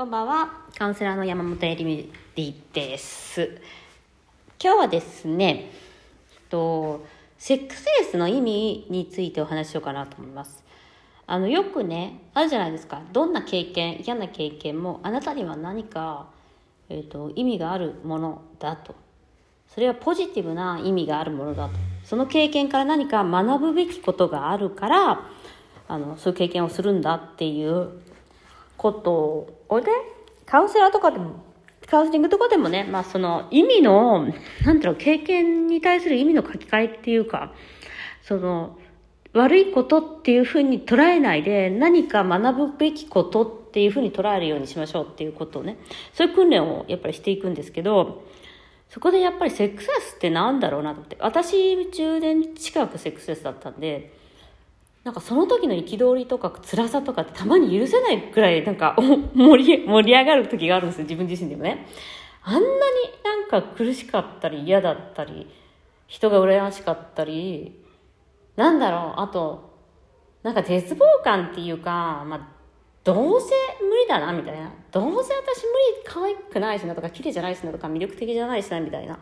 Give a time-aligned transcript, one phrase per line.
[0.00, 2.10] こんばんは、カウンセラーの山本えりみ
[2.72, 3.60] です。
[4.58, 5.70] 今日はですね、
[6.48, 7.04] と
[7.36, 10.64] セックスレスの意味についてお話ししようかなと思います。
[11.26, 13.02] あのよくねあるじゃないですか。
[13.12, 16.28] どんな経験、嫌な経験もあなたには何か
[16.88, 18.94] えっ、と意味があるものだと。
[19.68, 21.74] それはポジティブな意味があるものだと。
[22.04, 25.28] その経験から何か学ぶべきことがあるから、
[25.88, 28.00] あのそういう経験をするんだっていう
[28.78, 29.86] ことをね
[30.44, 31.48] カウンセラーとかでも。
[31.90, 34.24] カウンセリングとかでもね、まあ、その意味の
[34.64, 37.52] なんていうの経験に対する意味の書き換えっていうか
[38.22, 38.78] その
[39.32, 45.78] 悪いことっていうふうに捉えないで何か学ぶべきことっていうふうに捉えるようにしましょうっていうことをね。
[46.12, 48.24] そういう訓練をやっぱりしていくんですけど
[48.88, 51.16] そこでやっぱりセックスレスってなんだろうなって。
[51.20, 54.12] 私10年近くセックスレスだったんで
[55.04, 58.96] なんかその時の憤りとか辛さとかってたまに許せないくらいなんか
[59.34, 61.86] 盛り盛り上がる時があるんですよ自分自身でもね。
[62.42, 62.66] あんなに
[63.24, 65.46] なんか苦しかったり嫌だったり
[66.06, 67.82] 人が羨ましかったり
[68.56, 69.70] なんだろうあと
[70.42, 72.60] なんか絶望感っていうかまあ
[73.02, 74.72] どうせ無理だなみたいな。
[74.90, 79.18] どうせ私無理可愛くないしなとか綺麗じゃないしなとか魅力的じゃないしなみたいな。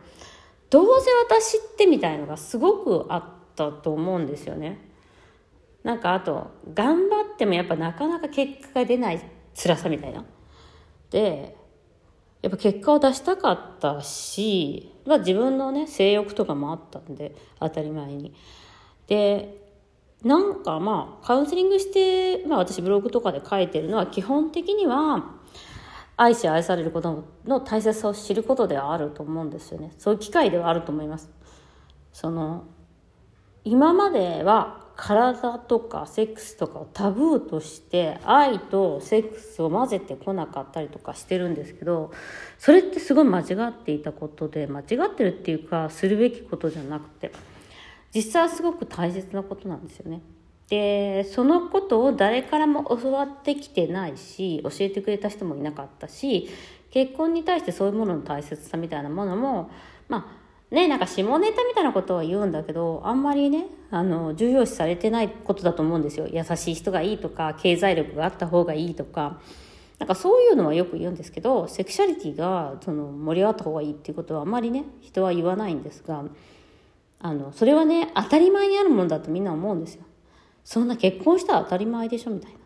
[0.71, 3.25] どうせ私ってみたいのがすごくあっ
[3.55, 4.88] たと思うんですよね。
[5.83, 9.23] なんかあと頑張ってもやっぱなかなか結果が出ない
[9.55, 10.25] 辛さみたいな。
[11.11, 11.57] で
[12.43, 18.35] やっぱ結果を出したかったし、まあ、自分のね性欲とかもあったんで当たり前に。
[19.07, 19.67] で
[20.23, 25.37] なんかまあカウンセリングして、まあ、私ブログとかで書いてるのは基本的には
[26.17, 31.31] 愛し愛されることの大切さを知ることではあると思うんですよねそういう機会ではあると思います
[32.13, 32.65] その
[33.69, 42.11] 今までは体とかセックスとかをタブーとして愛とセックスを混ぜてこなかったりとかしてるんですけど
[42.59, 47.31] それってすごい間違っていたことで間違ってるっていうかするべきことじゃなくて
[48.15, 50.23] 実際はすごく大切なことなんですよね。
[50.71, 56.49] でそのことを誰からも教わってきてないし教えてくれた人もいなかったし
[56.91, 59.71] 結婚に対してそういうものの大切さみたいなものも
[60.09, 69.41] まあねなんか下ネタみたいなことは言うんだけどあんまりねあの重要視されてないことだと思うんですよ優しい人がいいとか経済力があった方がいいとか
[69.99, 76.25] なんかそういうのはよく言うんですけどセクシャリティがその盛り上がった方がいいっていうことはあんまりね人は言わないんですが
[77.21, 80.05] あのそれはね当たり前にあるものだとみんな思うんですよ。
[80.65, 82.59] そんな結婚したら当たり前でしょみたいな。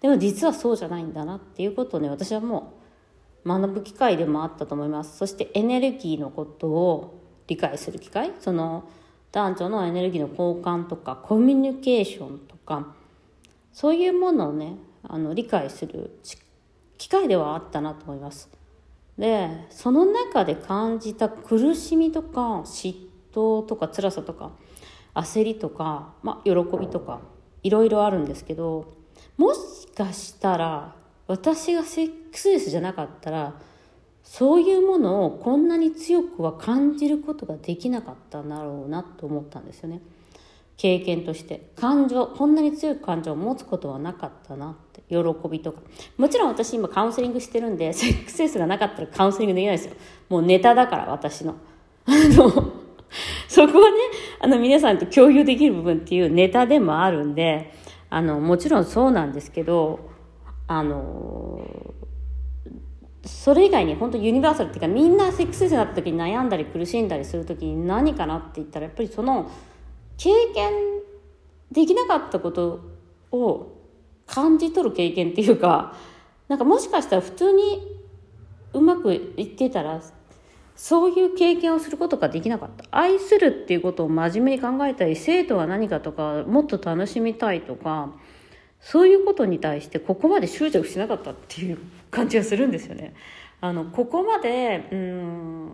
[0.00, 2.74] でも実はそうじゃないんだなっていうことをね私はも
[3.44, 5.16] う学ぶ機会でもあったと思います。
[5.16, 8.32] そしてエネルギーのことを理解する機会？
[8.40, 8.88] その
[9.32, 12.94] 男女のエネルギーの交換とかコミュニケーションとか
[13.72, 16.18] そういうものをねあの理解する
[16.98, 18.48] 機会ではあったなと思います。
[19.18, 22.94] でその中で感じた苦しみとか嫉
[23.32, 24.50] 妬とか辛さとか
[25.14, 27.20] 焦りとか、まあ、喜びとか
[27.62, 28.92] いろいろあるんですけど
[29.38, 30.94] もしかしたら
[31.26, 33.54] 私がセックスレスじゃなかったら
[34.26, 40.02] そういうものをこんなに強くは感じることができなかったんだろうなと思ったんですよね。
[40.76, 41.70] 経験として。
[41.76, 45.02] 感情こんなに強い感情を持つことはなかったなって。
[45.08, 45.80] 喜びとか。
[46.18, 49.94] もちろん私今カウンセリングしてるんでセックスレスがなかったらカウンセリングできないですよ。
[50.28, 51.54] もうネタだから私の。
[52.04, 52.50] あの
[53.48, 53.96] そこはね
[54.40, 57.72] あの皆さんと共有できる部分っていうネタでもあるんで
[58.10, 60.10] あのもちろんそうなんですけど
[60.66, 61.94] あの
[63.26, 69.50] それ以外に本当ユニバーサルっていうかみんなセックスレスになった時に悩んだり苦しんだりする時に何かなって言ったらやっぱりその
[70.16, 70.72] 経験
[71.72, 72.80] できなかったこと
[73.32, 73.72] を
[74.26, 75.94] 感じ取る経験っていうか
[76.48, 77.96] なんかもしかしたら普通に
[78.72, 80.00] うまくいってたら
[80.76, 82.84] そういう経験をすることができなかった。
[82.90, 88.12] 愛するっていうことを真面目に考えたり生徒は何かとかもっと楽しみたいとか
[88.86, 91.78] そういうことに対してここまで執着しなかったっていう
[92.12, 93.14] 感じがするんですよね。
[93.60, 95.72] あのここまでうん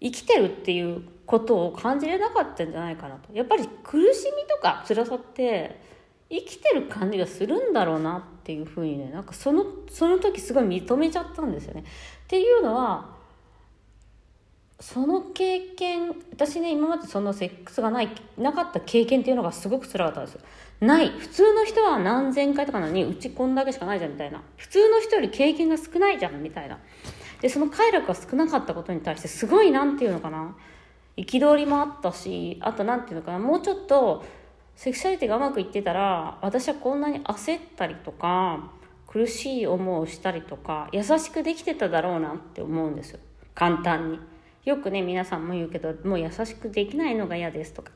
[0.00, 5.80] 生きてるっていうことを感じれなかったんじゃないかなとやっぱり苦しみとか辛さって
[6.30, 11.80] 生きてる感じがするんだろうなっていうふうにねなんかそのその時すごい認めちゃったんですよね。
[11.80, 13.17] っていうのは
[14.80, 20.40] その経験私ね今までそのセックスがないなかった経験っていうのがすごく辛かったんですよ。
[20.80, 21.10] ない。
[21.10, 24.40] 普通の人は何千回とかなのにうちこんだけしかないじゃんみたいな。
[24.56, 26.78] 普通の人より経験が少ないじゃんみたいな。
[27.40, 30.54] でその快楽が少なかったことに対してすごいなんていうのかな。
[31.16, 33.40] 憤りもあったしあとなんていうのかな。
[33.40, 34.24] もうちょっと
[34.76, 38.70] セクシャリティがうまくいってたら私はこんなに焦ったりとか
[39.08, 43.18] 苦しい思いをしたりとか優しくできてただろうなって思うんですよ。
[43.56, 44.20] 簡単に。
[44.64, 47.90] よくね皆さんも言うけどもう優しくできないのが嫌ですとか。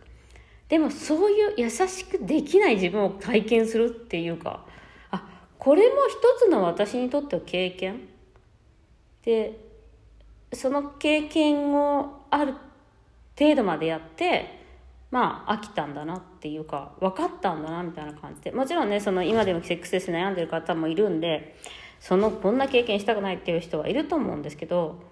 [0.69, 4.64] でもそういう優しくできない自分を体験するっていうか
[5.11, 5.23] あ
[5.59, 8.09] これも一つの私にとっては経験。
[9.23, 9.59] で
[10.53, 12.55] その経験をある
[13.38, 14.61] 程度までやって
[15.11, 18.50] まあ飽きたんだなっていうか分かったんだなみたいな感じで。
[18.53, 21.56] もちろんねその今でもセックスレス悩んでる方もいるんで
[22.00, 25.12] そのこんな経験したくないっていう人はいると思うんですけど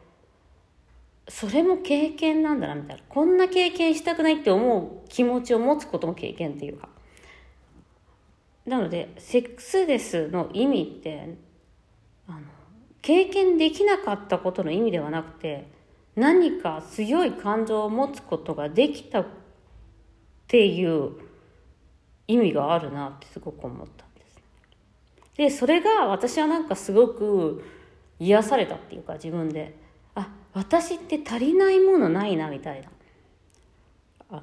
[1.30, 3.02] それも経験なんだなみたいな。
[3.08, 6.88] こんな経験したくないって思う気持ちを持つことも経験っていうか。
[8.66, 11.36] なのでセックスレスの意味って
[12.26, 12.40] あの
[13.00, 15.68] 経験できなかったことの意味ではなくて
[16.14, 19.26] 何か強い感情を持つことができたっ
[20.48, 21.12] ていう
[22.26, 24.40] 意味があるなってすごく思ったんです。
[25.36, 27.64] でそれが私はなんかすごく
[28.18, 29.78] 癒されたっていうか自分で。
[30.52, 32.88] 私って足りないものないなみたいな。
[34.30, 34.42] あの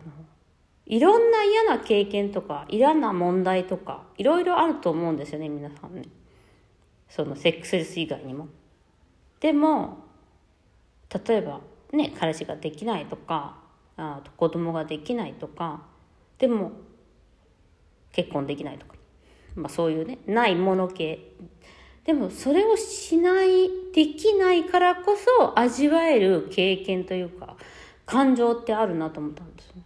[0.86, 6.04] いろんな嫌な経験とか嫌な問題とかいろいろあると思うんですよね皆さんね。
[7.10, 8.48] そのセックスレス以外にも。
[9.40, 9.98] でも
[11.28, 11.62] 例えば
[11.92, 13.58] ね彼氏ができないとか
[13.98, 15.82] あ子供ができないとか
[16.38, 16.72] でも
[18.12, 18.96] 結婚できないとか、
[19.56, 21.20] まあ、そういうねないもの系。
[22.08, 27.58] でもそれをしないできないからこそ味わえる経験というか
[28.06, 29.84] 感情ってあるなと思ったんですね。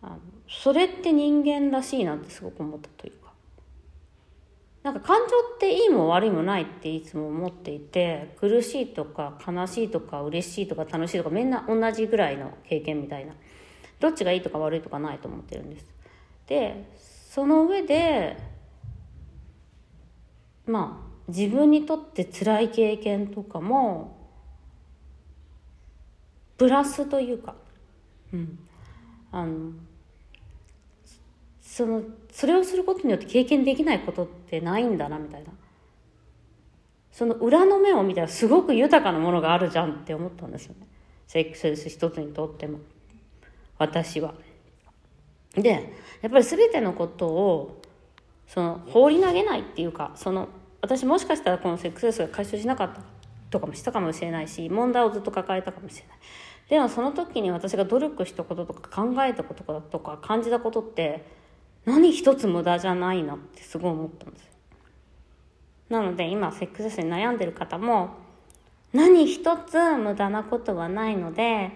[0.00, 0.18] あの
[0.48, 3.32] それって人間らしいなってすごく思ったというか。
[4.84, 13.34] なんか感情っていいも悪いもないっていつも思っていて苦しいとか悲しいとか嬉しいとか楽しいとかみんな同じぐらいの経験みたいな。
[13.98, 15.92] どっちがいいとか悪いとかないと思ってるんです。
[16.46, 18.36] でその上で
[20.70, 24.16] まあ自分にとって辛い経験とかも
[26.56, 27.54] プラスというか、
[28.32, 28.58] うん、
[29.32, 29.72] あの
[31.60, 32.02] その
[32.32, 35.50] それをすることによって経験できないことってないんだなみたいな
[37.12, 40.86] その裏の面を見たらすごく豊かなものがあるじゃんって思ったんですよね
[41.26, 42.80] セックスレス一つにとっても。
[43.78, 44.34] 私は。
[45.54, 47.82] でやっぱり全てのことを
[48.46, 50.48] その放り投げないっていうかその
[50.80, 53.00] 私もしかしたらこのセックスレスが解消しなかった
[53.50, 56.18] とかもしたかもしれないし問題をずっと抱えたかもしれない
[56.68, 61.24] でもその時に私が努力したこととか考えたこととか感じたことって
[61.84, 64.48] 何一つ無駄じゃないなってすごい思ったんです
[65.88, 68.10] なので今セックスレスに悩んでる方も
[68.92, 71.72] 何一つ無駄なことはないのでえっ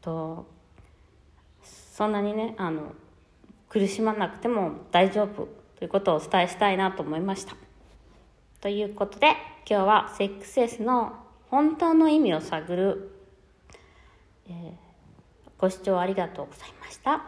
[0.00, 0.46] と
[1.62, 2.92] そんなにねあの
[3.68, 7.63] 苦しまなくても大丈夫ということをお伝えしたいなと思いました。
[8.64, 9.32] ということで
[9.68, 11.12] 今日はセックスレスの
[11.50, 13.10] 本当の意味を探る、
[14.48, 14.72] えー、
[15.58, 17.24] ご視聴ありがとうございました。